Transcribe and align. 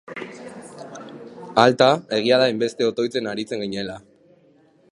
Alta, 1.63 1.89
egia 2.17 2.39
da 2.43 2.47
hainbeste 2.47 2.87
otoitzean 2.93 3.29
aritzen 3.35 3.65
ginela! 3.67 3.99